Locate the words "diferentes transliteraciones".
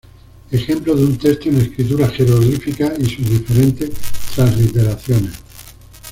3.29-5.33